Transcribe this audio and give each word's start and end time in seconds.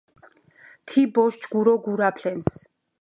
თი 0.87 1.01
ბოშ 1.13 1.33
ჯგურო 1.41 1.75
გურაფლენს 1.85 2.49